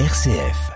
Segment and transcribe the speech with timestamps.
[0.00, 0.72] RCF.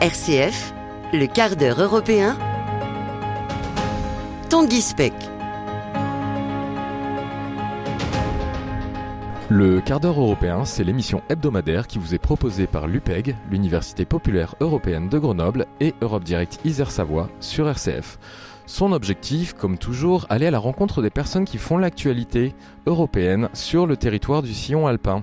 [0.00, 0.74] RCF,
[1.12, 2.36] le quart d'heure européen.
[4.50, 4.82] Tanguy.
[9.50, 14.54] Le quart d'heure européen, c'est l'émission hebdomadaire qui vous est proposée par l'UPEG, l'Université populaire
[14.60, 18.18] européenne de Grenoble, et Europe Direct Isère Savoie sur RCF.
[18.64, 22.54] Son objectif, comme toujours, aller à la rencontre des personnes qui font l'actualité
[22.86, 25.22] européenne sur le territoire du sillon alpin.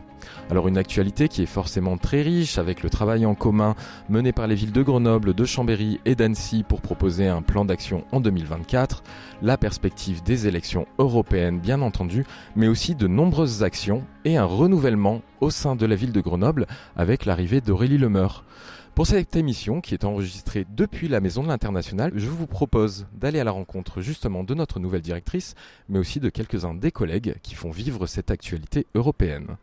[0.50, 3.76] Alors une actualité qui est forcément très riche avec le travail en commun
[4.10, 8.04] mené par les villes de Grenoble, de Chambéry et d'Annecy pour proposer un plan d'action
[8.12, 9.04] en 2024,
[9.42, 12.26] la perspective des élections européennes bien entendu,
[12.56, 16.68] mais aussi de nombreuses actions et un renouvellement au sein de la ville de Grenoble
[16.96, 18.44] avec l'arrivée d'Aurélie Lemeur.
[18.94, 23.40] Pour cette émission qui est enregistrée depuis la Maison de l'International, je vous propose d'aller
[23.40, 25.56] à la rencontre justement de notre nouvelle directrice,
[25.88, 29.56] mais aussi de quelques-uns des collègues qui font vivre cette actualité européenne.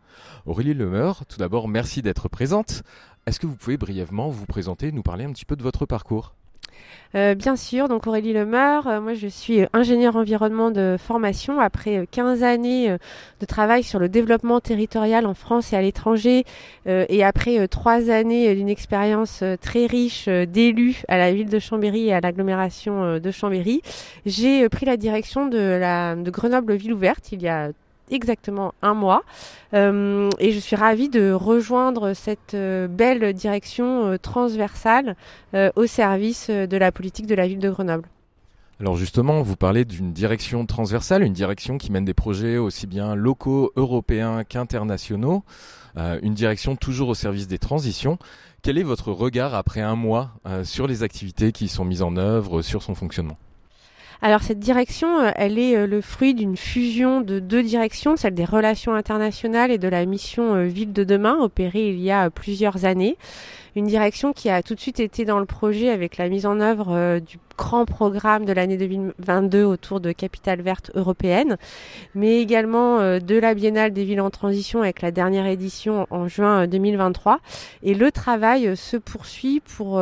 [0.47, 2.81] Aurélie Lemeur, tout d'abord merci d'être présente.
[3.27, 6.33] Est-ce que vous pouvez brièvement vous présenter, nous parler un petit peu de votre parcours?
[7.15, 11.59] Euh, bien sûr, donc Aurélie Lemeur, euh, moi je suis ingénieure environnement de formation.
[11.59, 12.97] Après 15 euh, années
[13.39, 16.45] de travail sur le développement territorial en France et à l'étranger
[16.85, 22.13] et après 3 années d'une expérience très riche d'élu à la ville de Chambéry et
[22.13, 23.81] à l'agglomération de Chambéry,
[24.25, 27.69] j'ai pris la direction de, la, de Grenoble Ville Ouverte il y a
[28.11, 29.23] exactement un mois.
[29.73, 35.15] Euh, et je suis ravie de rejoindre cette euh, belle direction euh, transversale
[35.75, 38.07] au service de la politique de la ville de Grenoble.
[38.79, 43.15] Alors justement, vous parlez d'une direction transversale, une direction qui mène des projets aussi bien
[43.15, 45.43] locaux, européens qu'internationaux,
[45.97, 48.19] une direction toujours au service des transitions.
[48.61, 50.31] Quel est votre regard après un mois
[50.63, 53.37] sur les activités qui sont mises en œuvre, sur son fonctionnement?
[54.21, 58.33] Alors cette direction, euh, elle est euh, le fruit d'une fusion de deux directions, celle
[58.33, 62.29] des relations internationales et de la mission euh, Ville de demain, opérée il y a
[62.29, 63.17] plusieurs années.
[63.75, 66.59] Une direction qui a tout de suite été dans le projet avec la mise en
[66.59, 71.57] œuvre du grand programme de l'année 2022 autour de capitale verte européenne,
[72.15, 76.29] mais également euh, de la Biennale des villes en transition avec la dernière édition en
[76.29, 77.33] juin 2023.
[77.33, 77.37] Euh,
[77.83, 80.01] Et le travail euh, se poursuit pour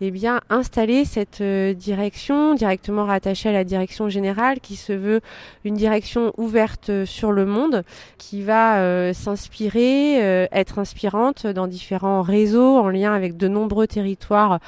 [0.00, 5.20] eh bien installer cette direction directement rattachée à la direction générale qui se veut
[5.64, 7.84] une direction ouverte sur le monde
[8.18, 14.60] qui va s'inspirer, être inspirante dans différents réseaux en lien avec de nombreux territoires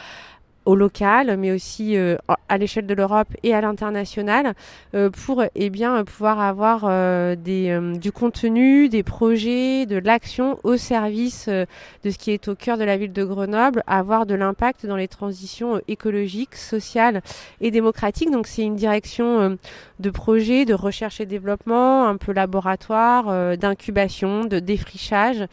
[0.67, 2.17] au local, mais aussi euh,
[2.49, 4.55] à l'échelle de l'Europe et à l'international,
[4.95, 11.49] euh, pour eh bien pouvoir avoir euh, du contenu, des projets, de l'action au service
[11.49, 14.97] de ce qui est au cœur de la ville de Grenoble, avoir de l'impact dans
[14.97, 17.23] les transitions écologiques, sociales
[17.61, 18.31] et démocratiques.
[18.31, 19.57] Donc c'est une direction
[20.01, 25.47] de projet, de recherche et développement, un peu laboratoire, d'incubation, de défrichage,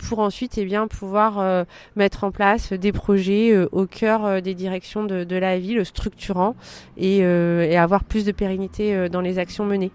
[0.00, 1.64] pour ensuite eh bien pouvoir
[1.96, 6.54] mettre en place des projets au cœur des directions de, la ville, structurant
[7.00, 9.90] euh, et, avoir plus de pérennité euh, dans les actions menées.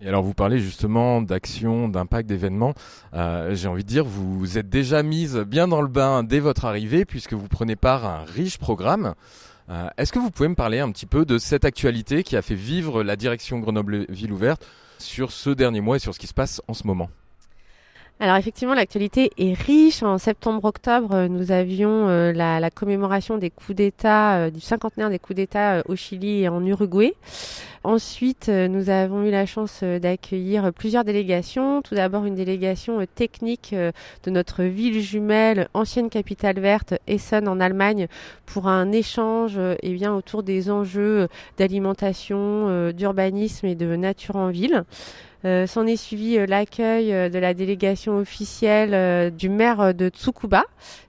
[0.00, 2.74] Et alors vous parlez justement d'actions, d'impact, d'événements.
[3.14, 6.64] Euh, j'ai envie de dire, vous êtes déjà mise bien dans le bain dès votre
[6.64, 9.14] arrivée puisque vous prenez part à un riche programme.
[9.96, 12.54] Est-ce que vous pouvez me parler un petit peu de cette actualité qui a fait
[12.54, 14.66] vivre la direction Grenoble Ville Ouverte
[14.98, 17.08] sur ce dernier mois et sur ce qui se passe en ce moment?
[18.20, 20.04] Alors effectivement, l'actualité est riche.
[20.04, 25.38] En septembre-octobre, nous avions euh, la, commémoration des coups d'État, euh, du cinquantenaire des coups
[25.38, 27.16] d'État euh, au Chili et en Uruguay.
[27.82, 31.82] Ensuite, nous avons eu la chance d'accueillir plusieurs délégations.
[31.82, 38.06] Tout d'abord, une délégation technique de notre ville jumelle, ancienne capitale verte, Essen en Allemagne,
[38.46, 41.26] pour un échange eh bien, autour des enjeux
[41.58, 44.84] d'alimentation, d'urbanisme et de nature en ville.
[45.44, 50.64] Euh, s'en est suivi euh, l'accueil euh, de la délégation officielle du maire de Tsukuba,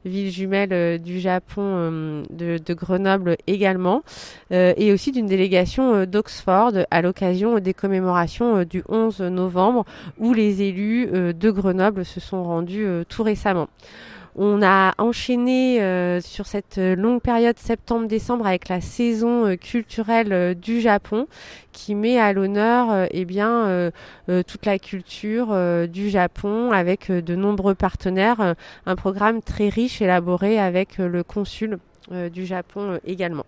[0.05, 4.03] ville jumelle du Japon de, de, Grenoble également,
[4.51, 9.85] et aussi d'une délégation d'Oxford à l'occasion des commémorations du 11 novembre
[10.19, 13.67] où les élus de Grenoble se sont rendus tout récemment.
[14.35, 20.53] On a enchaîné euh, sur cette longue période septembre-décembre avec la saison euh, culturelle euh,
[20.55, 21.27] du Japon
[21.71, 23.91] qui met à l'honneur eh bien
[24.27, 25.55] toute la culture
[25.87, 31.79] du Japon avec de nombreux partenaires, un programme très riche élaboré avec le consul
[32.11, 33.45] du Japon également.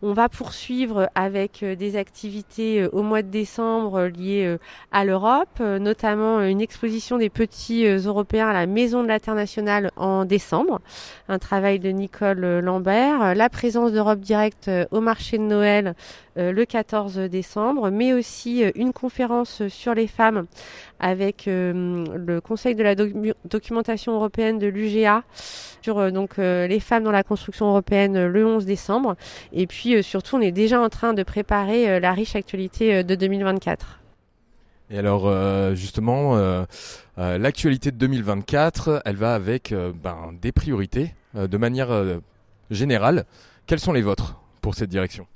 [0.00, 4.56] On va poursuivre avec des activités au mois de décembre liées
[4.92, 10.80] à l'Europe, notamment une exposition des petits Européens à la Maison de l'International en décembre,
[11.28, 15.94] un travail de Nicole Lambert, la présence d'Europe Direct au marché de Noël
[16.38, 20.46] le 14 décembre, mais aussi une conférence sur les femmes
[21.00, 25.24] avec le Conseil de la documentation européenne de l'UGA
[25.82, 29.16] sur donc les femmes dans la construction européenne le 11 décembre.
[29.52, 34.00] Et puis surtout, on est déjà en train de préparer la riche actualité de 2024.
[34.90, 35.30] Et alors
[35.74, 36.64] justement,
[37.16, 41.90] l'actualité de 2024, elle va avec ben, des priorités de manière
[42.70, 43.24] générale.
[43.66, 45.26] Quelles sont les vôtres pour cette direction?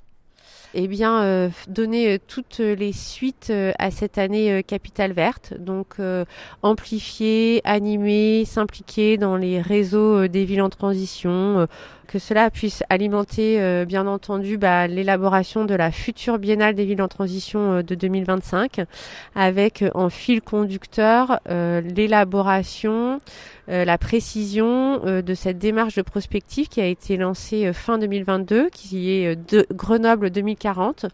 [0.75, 5.53] Eh bien, euh, donner euh, toutes les suites euh, à cette année capitale verte.
[5.59, 5.97] Donc,
[6.61, 11.67] amplifier, animer, s'impliquer dans les réseaux des villes en transition,
[12.07, 17.07] que cela puisse alimenter, bien entendu, bah, l'élaboration de la future biennale des villes en
[17.07, 18.81] transition de 2025,
[19.35, 23.19] avec en fil conducteur l'élaboration
[23.69, 27.97] euh, la précision euh, de cette démarche de prospective qui a été lancée euh, fin
[27.97, 31.05] 2022, qui est de Grenoble 2040,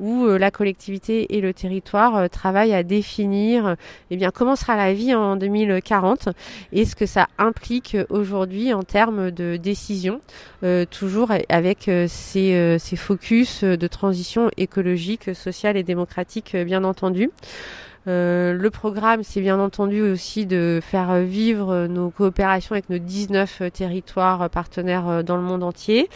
[0.00, 3.76] où la collectivité et le territoire travaillent à définir
[4.10, 6.30] eh bien, comment sera la vie en 2040
[6.72, 10.22] et ce que ça implique aujourd'hui en termes de décision,
[10.90, 17.30] toujours avec ces, ces focus de transition écologique, sociale et démocratique, bien entendu.
[18.08, 23.62] Euh, le programme, c'est bien entendu aussi de faire vivre nos coopérations avec nos 19
[23.72, 26.08] territoires partenaires dans le monde entier.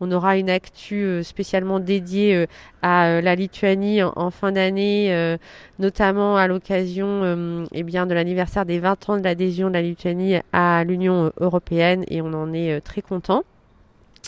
[0.00, 2.46] On aura une actu spécialement dédiée
[2.82, 5.36] à la Lituanie en, fin d'année,
[5.78, 10.40] notamment à l'occasion eh bien de l'anniversaire des 20 ans de l'adhésion de la Lituanie
[10.52, 13.44] à l'Union européenne et on en est très content.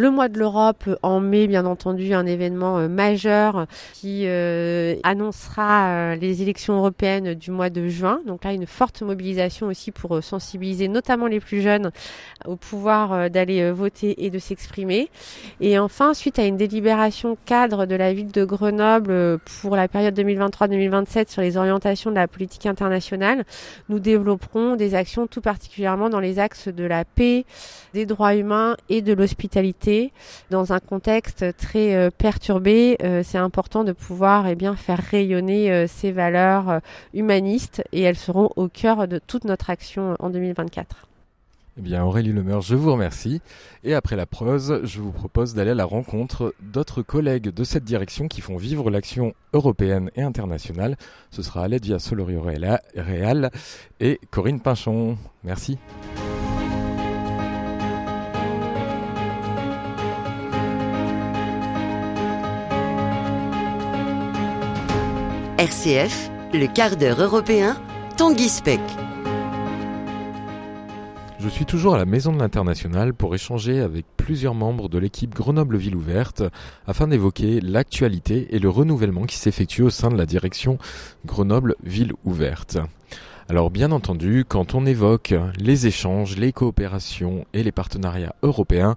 [0.00, 5.88] Le mois de l'Europe en mai, bien entendu, un événement euh, majeur qui euh, annoncera
[5.88, 8.20] euh, les élections européennes du mois de juin.
[8.24, 11.90] Donc là, une forte mobilisation aussi pour sensibiliser notamment les plus jeunes
[12.46, 15.10] au pouvoir d'aller voter et de s'exprimer.
[15.60, 20.16] Et enfin, suite à une délibération cadre de la ville de Grenoble pour la période
[20.16, 23.44] 2023-2027 sur les orientations de la politique internationale,
[23.88, 27.44] nous développerons des actions tout particulièrement dans les axes de la paix,
[27.94, 29.87] des droits humains et de l'hospitalité.
[30.50, 35.70] Dans un contexte très euh, perturbé, euh, c'est important de pouvoir eh bien, faire rayonner
[35.72, 36.80] euh, ces valeurs
[37.14, 41.08] humanistes et elles seront au cœur de toute notre action en 2024.
[41.78, 43.40] Eh bien Aurélie Lemeur, je vous remercie.
[43.84, 47.84] Et après la prose, je vous propose d'aller à la rencontre d'autres collègues de cette
[47.84, 50.96] direction qui font vivre l'action européenne et internationale.
[51.30, 53.50] Ce sera Ledvia Solorio Real
[54.00, 55.16] et Corinne Pinchon.
[55.44, 55.78] Merci.
[65.68, 67.76] RCF, le quart d'heure européen,
[68.16, 68.80] Tanguy Speck.
[71.38, 75.34] Je suis toujours à la Maison de l'International pour échanger avec plusieurs membres de l'équipe
[75.34, 76.42] Grenoble Ville Ouverte
[76.86, 80.78] afin d'évoquer l'actualité et le renouvellement qui s'effectue au sein de la direction
[81.26, 82.78] Grenoble Ville Ouverte.
[83.50, 88.96] Alors bien entendu, quand on évoque les échanges, les coopérations et les partenariats européens,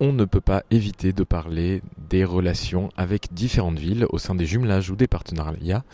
[0.00, 4.44] on ne peut pas éviter de parler des relations avec différentes villes au sein des
[4.44, 5.84] jumelages ou des partenariats.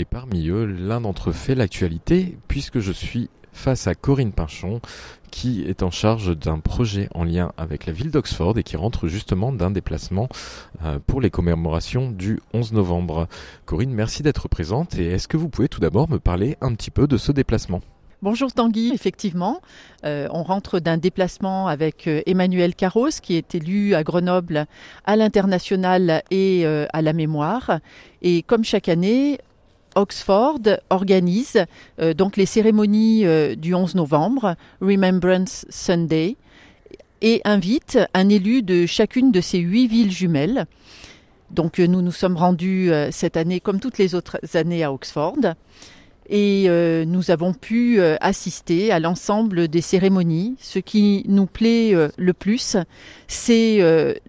[0.00, 4.80] Et parmi eux, l'un d'entre eux fait l'actualité puisque je suis face à Corinne Pinchon
[5.34, 9.08] qui est en charge d'un projet en lien avec la ville d'Oxford et qui rentre
[9.08, 10.28] justement d'un déplacement
[10.84, 13.26] euh, pour les commémorations du 11 novembre.
[13.66, 16.92] Corinne, merci d'être présente et est-ce que vous pouvez tout d'abord me parler un petit
[16.92, 17.80] peu de ce déplacement?
[18.22, 19.60] Bonjour Tanguy, effectivement,
[20.04, 24.66] euh, on rentre d'un déplacement avec euh, Emmanuel Carros qui est élu à Grenoble
[25.04, 27.80] à l'international et à la mémoire.
[28.22, 29.40] Et comme chaque année,
[29.94, 30.60] Oxford
[30.90, 31.64] organise
[32.00, 36.36] euh, donc les cérémonies euh, du 11 novembre, Remembrance Sunday,
[37.22, 40.66] et invite un élu de chacune de ces huit villes jumelles.
[41.50, 45.38] Donc euh, nous nous sommes rendus cette année, comme toutes les autres années, à Oxford.
[46.30, 46.68] Et
[47.06, 50.56] nous avons pu assister à l'ensemble des cérémonies.
[50.58, 52.78] Ce qui nous plaît le plus,
[53.28, 53.78] c'est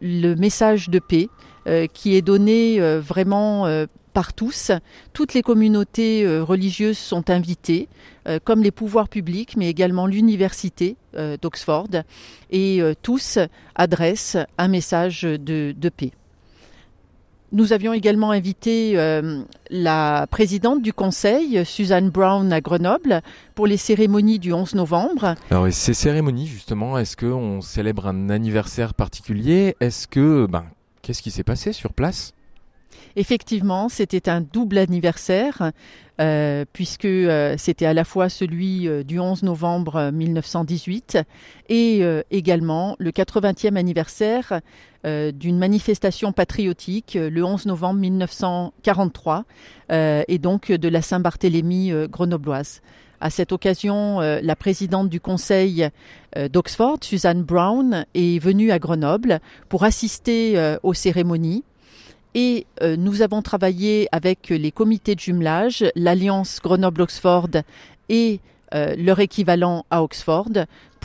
[0.02, 1.30] le message de paix
[1.94, 4.72] qui est donné vraiment par tous.
[5.12, 7.90] Toutes les communautés euh, religieuses sont invitées,
[8.28, 11.90] euh, comme les pouvoirs publics, mais également l'université euh, d'Oxford,
[12.50, 13.38] et tous
[13.76, 16.12] adressent un message de, paix.
[17.52, 18.96] Nous avions également invité
[19.70, 23.22] la présidente du conseil, Suzanne Brown, à Grenoble,
[23.56, 25.36] pour les cérémonies du 11 novembre.
[25.52, 29.76] Alors, ces cérémonies, justement, est-ce qu'on célèbre un anniversaire particulier?
[29.82, 30.66] Est-ce que, ben,
[31.06, 32.34] Qu'est-ce qui s'est passé sur place?
[33.16, 35.72] Effectivement, c'était un double anniversaire,
[36.22, 41.18] euh, puisque euh, c'était à la fois celui euh, du 11 novembre 1918
[41.68, 44.62] et également le 80e anniversaire
[45.04, 49.46] d'une manifestation patriotique le 11 novembre 1943
[49.90, 52.82] et donc de la Saint-Barthélemy grenobloise.
[53.20, 55.90] À cette occasion, la présidente du conseil
[56.36, 61.64] d'Oxford, Suzanne Brown, est venue à Grenoble pour assister aux cérémonies
[62.36, 67.50] et euh, nous avons travaillé avec les comités de jumelage, l'Alliance Grenoble-Oxford
[68.10, 68.42] et
[68.74, 70.52] euh, leur équivalent à Oxford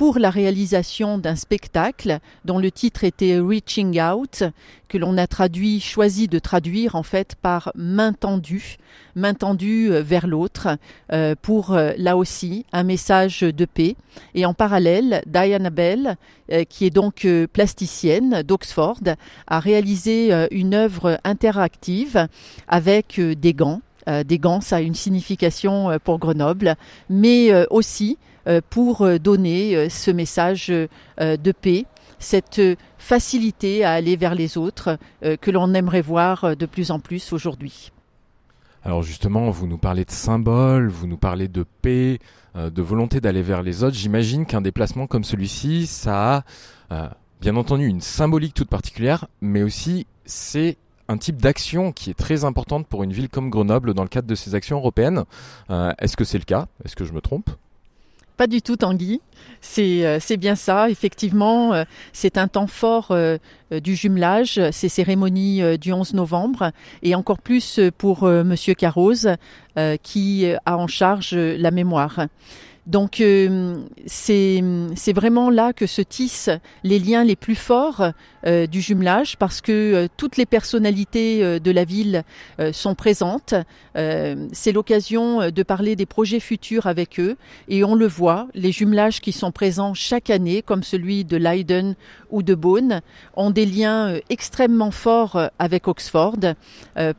[0.00, 4.44] pour la réalisation d'un spectacle dont le titre était Reaching Out,
[4.88, 8.78] que l'on a traduit, choisi de traduire en fait par main tendue,
[9.14, 10.78] main tendue euh, vers l'autre,
[11.12, 13.94] euh, pour là aussi un message de paix.
[14.34, 16.16] Et en parallèle, Diana Bell,
[16.70, 19.00] qui est donc plasticienne d'Oxford,
[19.48, 22.26] a réalisé une œuvre interactive
[22.66, 26.76] avec des gants euh, des gants, ça a une signification euh, pour Grenoble,
[27.08, 28.18] mais euh, aussi
[28.70, 31.86] pour donner ce message de paix,
[32.18, 32.60] cette
[32.98, 37.92] facilité à aller vers les autres que l'on aimerait voir de plus en plus aujourd'hui.
[38.84, 42.18] Alors justement, vous nous parlez de symboles, vous nous parlez de paix,
[42.54, 43.96] de volonté d'aller vers les autres.
[43.96, 46.44] J'imagine qu'un déplacement comme celui-ci, ça
[46.90, 50.76] a bien entendu une symbolique toute particulière, mais aussi c'est
[51.08, 54.28] un type d'action qui est très importante pour une ville comme Grenoble dans le cadre
[54.28, 55.24] de ces actions européennes.
[55.70, 56.68] Euh, est-ce que c'est le cas?
[56.84, 57.50] Est-ce que je me trompe?
[58.40, 59.20] Pas du tout, Tanguy.
[59.60, 60.88] C'est euh, bien ça.
[60.88, 63.14] Effectivement, euh, c'est un temps fort
[63.70, 69.36] du jumelage, ces cérémonies du 11 novembre, et encore plus pour Monsieur Carroz,
[70.02, 72.20] qui a en charge la mémoire.
[72.90, 76.50] Donc euh, c'est vraiment là que se tissent
[76.82, 78.02] les liens les plus forts
[78.46, 82.24] euh, du jumelage parce que euh, toutes les personnalités de la ville
[82.72, 83.54] sont présentes.
[83.94, 87.36] c'est l'occasion de parler des projets futurs avec eux
[87.68, 91.94] et on le voit, les jumelages qui sont présents chaque année, comme celui de Leiden
[92.30, 93.00] ou de Beaune,
[93.34, 96.38] ont des liens extrêmement forts avec Oxford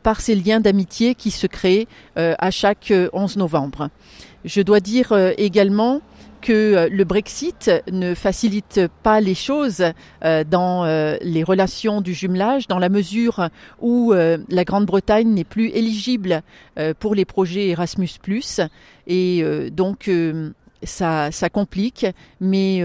[0.04, 3.90] par ces liens d'amitié qui se créent à chaque 11 novembre.
[4.44, 5.34] Je dois dire euh,
[6.42, 9.84] que euh, le Brexit ne facilite pas les choses
[10.26, 10.86] euh, dans
[11.22, 13.50] les relations du jumelage, dans la mesure
[13.80, 16.42] où la Grande-Bretagne n'est plus éligible
[17.00, 18.62] pour les projets Erasmus +.
[19.08, 20.10] Et donc,
[20.84, 22.06] ça, complique,
[22.40, 22.84] mais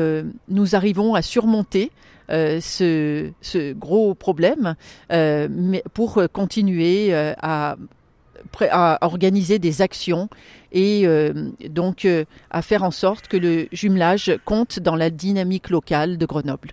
[0.48, 1.90] nous arrivons à surmonter
[2.28, 4.74] ce, gros problème
[5.94, 7.76] pour continuer à
[8.70, 10.28] à organiser des actions
[10.72, 15.70] et euh, donc euh, à faire en sorte que le jumelage compte dans la dynamique
[15.70, 16.72] locale de Grenoble.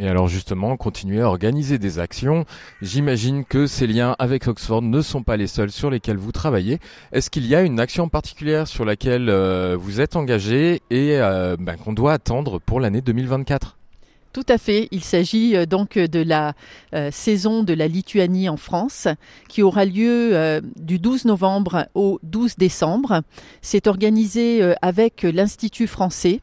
[0.00, 2.44] Et alors justement, continuer à organiser des actions.
[2.82, 6.78] J'imagine que ces liens avec Oxford ne sont pas les seuls sur lesquels vous travaillez.
[7.12, 11.18] Est-ce qu'il y a une action particulière sur laquelle euh, vous êtes engagé et
[11.58, 13.77] ben, qu'on doit attendre pour l'année 2024
[14.32, 14.88] tout à fait.
[14.90, 16.54] Il s'agit euh, donc de la
[16.94, 19.08] euh, saison de la Lituanie en France
[19.48, 23.22] qui aura lieu euh, du 12 novembre au 12 décembre.
[23.62, 26.40] C'est organisé avec l'Institut français.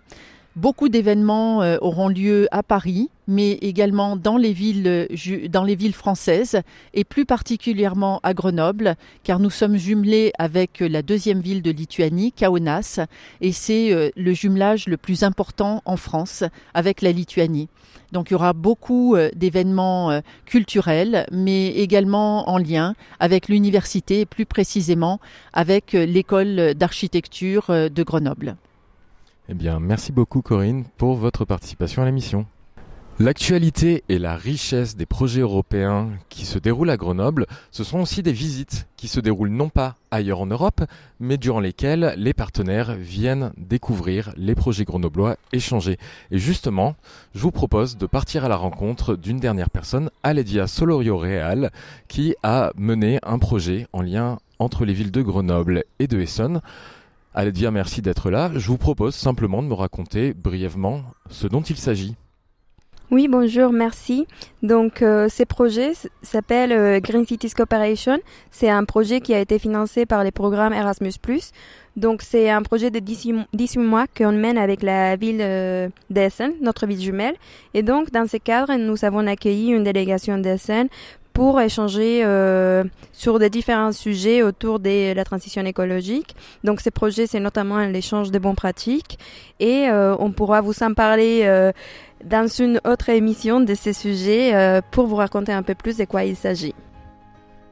[0.56, 5.08] Beaucoup d'événements auront lieu à Paris, mais également dans les villes
[5.50, 6.62] dans les villes françaises
[6.94, 12.32] et plus particulièrement à Grenoble car nous sommes jumelés avec la deuxième ville de Lituanie
[12.32, 13.00] Kaunas
[13.42, 16.44] et c'est euh, le jumelage le plus important en France
[16.74, 17.70] avec la Lituanie.
[18.12, 24.26] Donc il y aura beaucoup euh, d'événements euh, culturels mais également en lien avec l'université
[24.26, 25.20] plus précisément
[25.54, 28.56] avec l'école d'architecture de Grenoble.
[29.48, 32.48] Eh bien, merci beaucoup Corinne pour votre participation à l'émission.
[33.20, 38.24] L'actualité et la richesse des projets européens qui se déroulent à Grenoble, ce sont aussi
[38.24, 40.84] des visites qui se déroulent non pas ailleurs en Europe,
[41.20, 45.98] mais durant lesquelles les partenaires viennent découvrir les projets grenoblois échangés.
[46.32, 46.96] Et justement,
[47.36, 51.72] je vous propose de partir à la rencontre d'une dernière personne, Aledia Solorio Real,
[52.08, 56.62] qui a mené un projet en lien entre les villes de Grenoble et de Essonne.
[57.38, 58.50] Aledia, merci d'être là.
[58.56, 62.16] Je vous propose simplement de me raconter brièvement ce dont il s'agit.
[63.12, 64.26] Oui, bonjour, merci.
[64.64, 68.20] Donc, euh, ce projet s'appelle euh, Green Cities Cooperation.
[68.52, 71.12] C'est un projet qui a été financé par les programmes Erasmus+.
[71.98, 77.02] Donc, c'est un projet de 18 mois qu'on mène avec la ville d'Essen, notre ville
[77.02, 77.36] jumelle.
[77.74, 80.88] Et donc, dans ce cadre, nous avons accueilli une délégation d'Essen
[81.36, 82.24] pour échanger
[83.12, 86.36] sur des différents sujets autour de la transition écologique.
[86.64, 89.20] Donc ces projets, c'est notamment l'échange de bonnes pratiques
[89.60, 91.72] et on pourra vous en parler
[92.24, 96.24] dans une autre émission de ces sujets pour vous raconter un peu plus de quoi
[96.24, 96.74] il s'agit.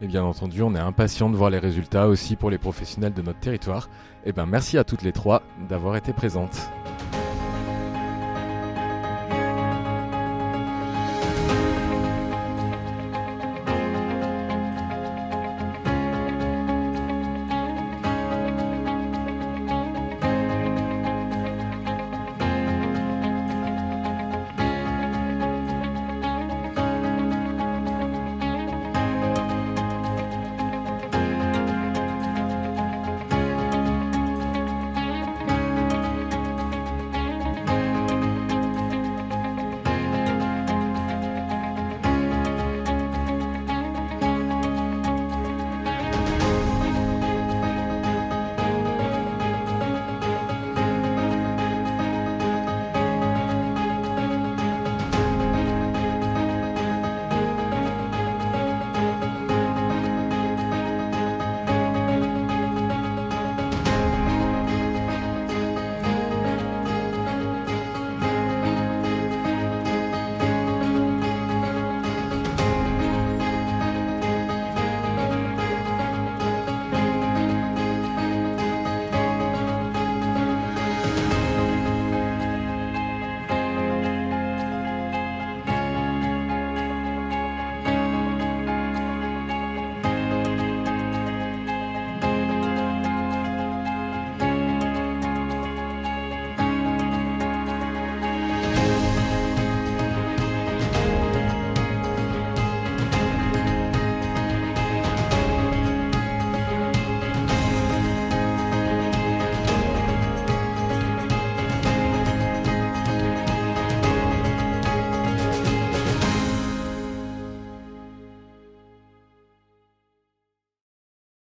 [0.01, 3.21] Et bien entendu, on est impatient de voir les résultats aussi pour les professionnels de
[3.21, 3.89] notre territoire.
[4.25, 6.69] Et bien merci à toutes les trois d'avoir été présentes.